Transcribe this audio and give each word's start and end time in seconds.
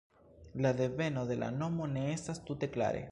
La 0.65 0.71
deveno 0.79 1.27
de 1.33 1.37
la 1.43 1.51
nomo 1.59 1.87
ne 1.93 2.07
estas 2.17 2.45
tute 2.49 2.75
klare. 2.79 3.07